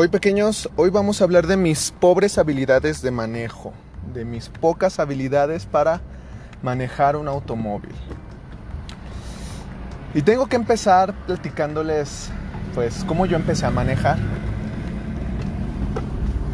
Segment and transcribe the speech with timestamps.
[0.00, 3.72] Hoy pequeños, hoy vamos a hablar de mis pobres habilidades de manejo,
[4.14, 6.00] de mis pocas habilidades para
[6.62, 7.90] manejar un automóvil.
[10.14, 12.30] Y tengo que empezar platicándoles
[12.76, 14.18] pues cómo yo empecé a manejar.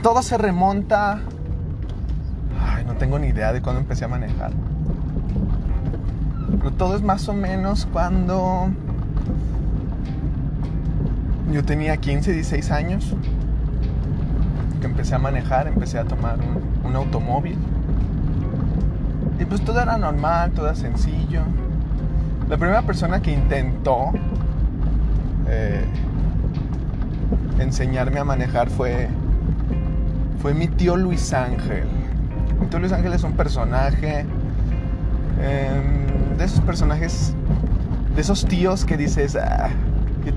[0.02, 1.20] Todo se remonta...
[2.58, 4.52] Ay, no tengo ni idea de cuándo empecé a manejar.
[6.60, 8.70] Pero todo es más o menos cuando
[11.52, 13.14] yo tenía 15, 16 años
[14.86, 16.38] empecé a manejar, empecé a tomar
[16.84, 17.58] un, automóvil.
[19.38, 21.42] Y pues todo era normal, todo era sencillo.
[22.48, 24.12] La primera persona que intentó
[25.48, 25.84] eh,
[27.58, 29.08] enseñarme a manejar fue,
[30.40, 31.84] fue mi tío Luis Ángel.
[32.60, 34.20] Mi tío Luis Ángel es un personaje
[35.40, 37.34] em, de esos personajes,
[38.14, 39.70] de esos tíos que dices, ah,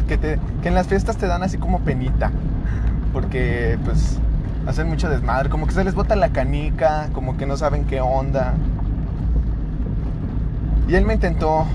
[0.07, 2.31] que, en las fiestas te dan así como penita.
[3.13, 4.19] Porque pues
[4.67, 8.01] hacen mucho desmadre, como que se les bota la canica, como que no saben qué
[8.01, 8.53] onda.
[10.87, 11.65] Y él me intentó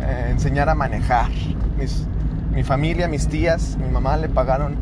[0.00, 1.28] eh, enseñar a manejar.
[2.54, 4.74] mi familia, mis tías, mi mamá le pagaron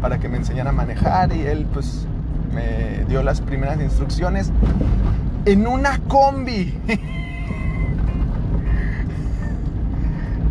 [0.00, 2.06] para que me enseñara a manejar y él pues
[2.52, 4.50] me dio las primeras instrucciones
[5.44, 6.78] en una combi.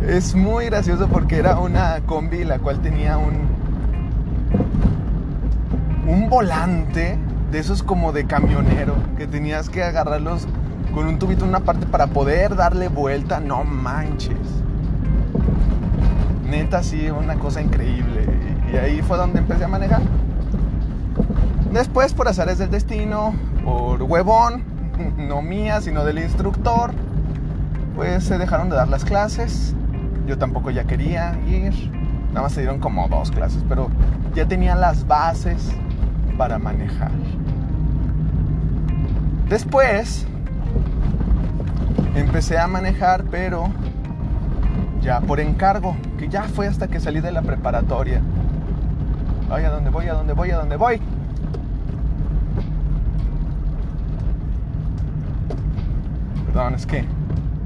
[0.08, 3.61] Es muy gracioso porque era una combi la cual tenía un
[6.32, 7.18] volante
[7.50, 10.48] de esos como de camionero que tenías que agarrarlos
[10.94, 13.38] con un tubito en una parte para poder darle vuelta.
[13.38, 14.38] No manches.
[16.48, 18.24] Neta, sí, una cosa increíble.
[18.72, 20.00] Y ahí fue donde empecé a manejar.
[21.70, 24.64] Después, por azares del destino, por huevón,
[25.18, 26.92] no mía, sino del instructor,
[27.94, 29.74] pues se dejaron de dar las clases
[30.26, 31.72] yo tampoco ya quería ir.
[32.28, 33.90] Nada más se dieron como dos clases, pero
[34.34, 35.72] ya tenía las bases
[36.36, 37.10] para manejar.
[39.48, 40.26] Después
[42.14, 43.68] empecé a manejar, pero
[45.00, 48.22] ya por encargo, que ya fue hasta que salí de la preparatoria.
[49.50, 50.08] Ay, ¿a dónde voy?
[50.08, 50.50] ¿A dónde voy?
[50.50, 51.00] ¿A dónde voy?
[56.46, 57.04] Perdón, es que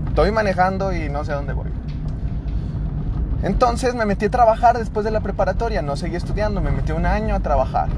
[0.08, 1.68] estoy manejando y no sé a dónde voy.
[3.42, 7.06] Entonces me metí a trabajar después de la preparatoria, no seguí estudiando, me metí un
[7.06, 7.88] año a trabajar.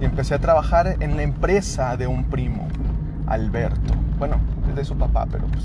[0.00, 2.68] Y empecé a trabajar en la empresa de un primo,
[3.26, 3.94] Alberto.
[4.18, 4.36] Bueno,
[4.68, 5.64] es de su papá, pero pues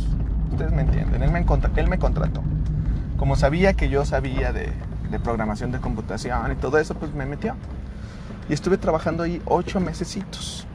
[0.52, 1.22] ustedes me entienden.
[1.22, 1.46] Él me,
[1.76, 2.42] él me contrató.
[3.18, 4.72] Como sabía que yo sabía de,
[5.24, 7.56] programación de computación y todo eso, pues me metió.
[8.50, 10.66] Y estuve trabajando ahí ocho mesecitos.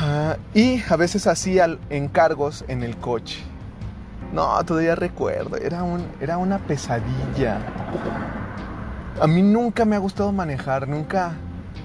[0.00, 3.42] Ah, y a veces hacía encargos en el coche.
[4.32, 7.58] No, todavía recuerdo, era, un, era una pesadilla.
[9.20, 11.32] A mí nunca me ha gustado manejar, nunca,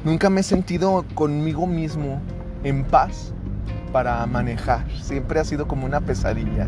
[0.04, 2.22] nunca me he sentido conmigo mismo
[2.64, 3.34] en paz
[3.92, 4.86] para manejar.
[5.02, 6.68] Siempre ha sido como una pesadilla.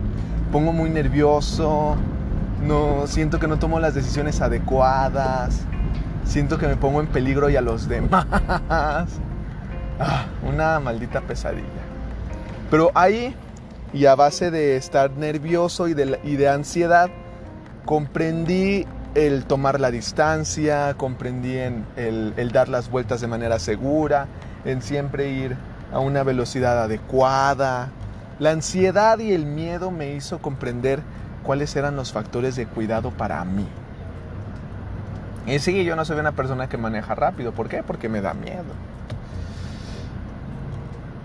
[0.51, 1.95] Pongo muy nervioso,
[2.65, 5.61] no siento que no tomo las decisiones adecuadas,
[6.25, 8.25] siento que me pongo en peligro y a los demás.
[9.97, 11.63] Ah, una maldita pesadilla.
[12.69, 13.33] Pero ahí
[13.93, 17.09] y a base de estar nervioso y de, ansiedad,
[17.85, 24.27] comprendí el tomar la distancia, comprendí el, el dar las vueltas de manera segura,
[24.65, 25.55] en siempre ir
[25.91, 27.89] a una velocidad adecuada.
[28.39, 30.99] La ansiedad y el miedo me hizo comprender
[31.43, 33.65] cuáles eran los factores de cuidado para mí.
[35.47, 37.53] Y sí, yo no soy una persona que maneja rápido.
[37.53, 37.83] ¿Por qué?
[37.83, 38.63] Porque me da miedo.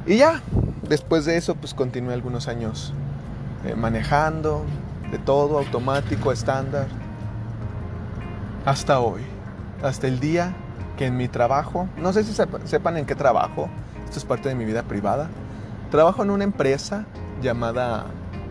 [0.07, 0.41] Y ya,
[0.89, 2.93] después de eso, pues continué algunos años
[3.65, 4.65] eh, manejando,
[5.11, 6.87] de todo, automático, estándar,
[8.65, 9.23] hasta hoy,
[9.83, 10.55] hasta el día
[10.97, 12.35] que en mi trabajo, no sé si
[12.65, 13.69] sepan en qué trabajo,
[14.05, 15.29] esto es parte de mi vida privada,
[15.91, 17.07] trabajo en una empresa
[17.43, 18.07] llamada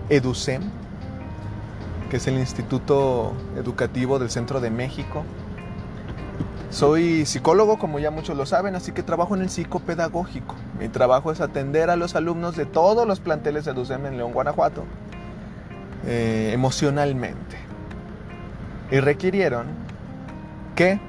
[0.09, 0.63] EduSem,
[2.09, 5.23] que es el Instituto Educativo del Centro de México,
[6.71, 10.53] soy psicólogo, como ya muchos lo saben, así que trabajo en el psicopedagógico.
[10.79, 14.33] Mi trabajo es atender a los alumnos de todos los planteles de DUCEM en León,
[14.33, 14.83] Guanajuato,
[16.05, 17.57] eh, emocionalmente.
[18.91, 19.65] Y requirieron
[20.75, 20.99] que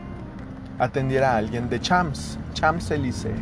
[0.78, 3.34] atendiera a alguien de Champs, Champs Élysées.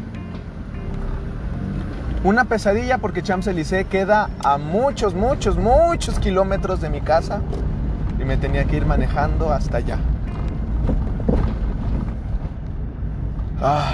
[2.25, 7.41] Una pesadilla porque Champs Élysées queda a muchos, muchos, muchos kilómetros de mi casa
[8.19, 9.99] y me tenía que ir manejando hasta allá.
[13.63, 13.93] Ah.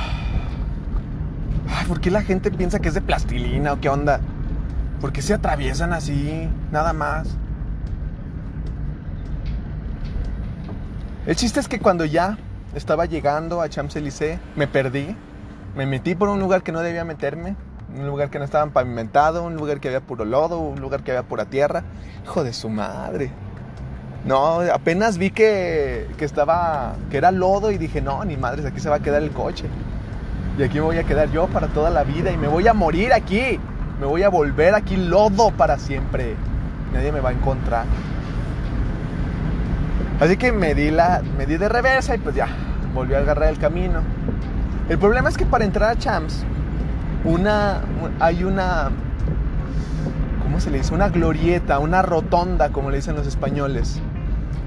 [1.86, 4.20] ¿Por qué la gente piensa que es de plastilina o qué onda?
[5.00, 6.48] ¿Por qué se atraviesan así?
[6.72, 7.28] Nada más.
[11.26, 12.36] El chiste es que cuando ya
[12.74, 15.16] estaba llegando a Champs-Élysées, me perdí,
[15.74, 17.56] me metí por un lugar que no debía meterme,
[17.96, 21.12] un lugar que no estaba pavimentado, un lugar que había puro lodo, un lugar que
[21.12, 21.82] había pura tierra.
[22.24, 23.30] Hijo de su madre.
[24.26, 28.80] No, apenas vi que, que estaba, que era lodo y dije, no, ni madres, aquí
[28.80, 29.64] se va a quedar el coche.
[30.58, 32.74] Y aquí me voy a quedar yo para toda la vida y me voy a
[32.74, 33.58] morir aquí.
[33.98, 36.34] Me voy a volver aquí lodo para siempre.
[36.92, 37.86] Nadie me va a encontrar.
[40.20, 42.46] Así que me di, la, me di de reversa y pues ya,
[42.94, 44.00] volví a agarrar el camino.
[44.88, 46.44] El problema es que para entrar a Champs,
[47.24, 47.80] una,
[48.20, 48.90] hay una,
[50.42, 50.94] ¿cómo se le dice?
[50.94, 54.00] Una glorieta, una rotonda, como le dicen los españoles.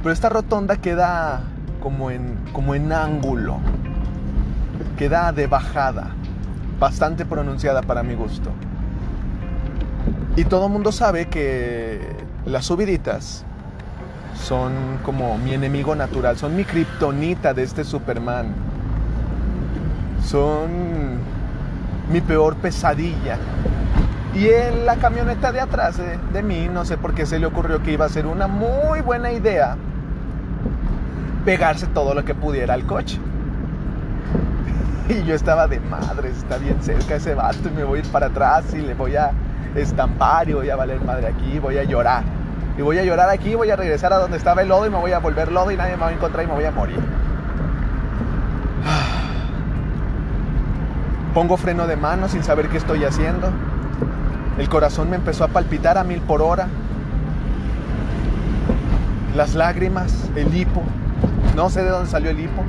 [0.04, 1.44] Pero esta rotonda queda
[1.82, 3.58] como en, como en ángulo,
[4.98, 6.10] queda de bajada,
[6.80, 8.52] bastante pronunciada para mi gusto.
[10.36, 12.00] Y todo el mundo sabe que
[12.46, 13.46] las subiditas
[14.42, 18.48] son como mi enemigo natural, son mi kriptonita de este Superman.
[20.24, 21.18] Son
[22.12, 23.38] mi peor pesadilla.
[24.36, 27.46] Y en la camioneta de atrás de, de, mí, no sé por qué se le
[27.48, 29.76] ocurrió que iba a ser una muy buena idea
[31.44, 33.20] pegarse todo lo que pudiera al coche.
[35.10, 38.12] Y yo estaba de madre, está bien cerca ese vato y me voy a ir
[38.12, 39.32] para atrás y le voy a
[39.74, 42.24] estampar y voy a valer madre aquí, voy a llorar.
[42.78, 44.98] Y voy a llorar aquí, voy a regresar a donde estaba el lodo y me
[44.98, 47.00] voy a volver lodo y nadie me va a encontrar y me voy a morir.
[51.34, 53.50] Pongo freno de mano sin saber qué estoy haciendo.
[54.60, 56.68] El corazón me empezó a palpitar a mil por hora.
[59.36, 60.84] Las lágrimas, el hipo.
[61.56, 62.64] No sé de dónde salió el hipo.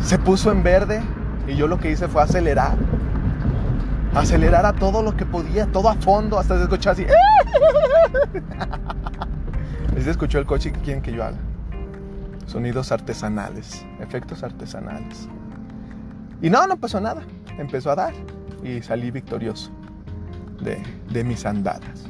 [0.00, 1.02] Se puso en verde
[1.48, 2.76] y yo lo que hice fue acelerar.
[4.14, 7.04] Acelerar a todo lo que podía, todo a fondo, hasta se escuchó así.
[10.02, 11.38] Se escuchó el coche que quieren que yo haga.
[12.46, 15.28] Sonidos artesanales, efectos artesanales.
[16.42, 17.22] Y no, no pasó nada.
[17.56, 18.12] Empezó a dar
[18.62, 19.70] y salí victorioso
[20.60, 22.04] de, de mis andadas.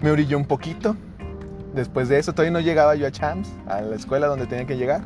[0.00, 0.96] Me orilló un poquito.
[1.74, 4.78] Después de eso, todavía no llegaba yo a Champs, a la escuela donde tenía que
[4.78, 5.02] llegar.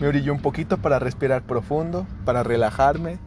[0.00, 3.18] Me orilló un poquito para respirar profundo, para relajarme,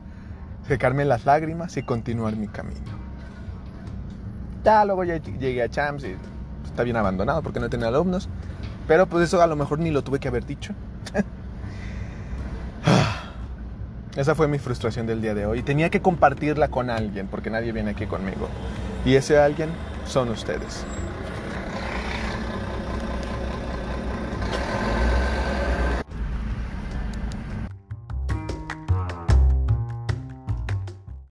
[0.68, 2.81] secarme las lágrimas y continuar mi camino.
[4.63, 6.15] Ya luego ya llegué a Champs y
[6.65, 8.30] está bien abandonado porque no tenía alumnos.
[8.88, 10.74] Pero pues eso a lo mejor ni lo tuve que haber dicho.
[14.15, 15.63] Esa fue mi frustración del día de hoy.
[15.63, 18.48] Tenía que compartirla con alguien porque nadie viene aquí conmigo.
[19.06, 19.69] Y ese alguien
[20.06, 20.86] son ustedes.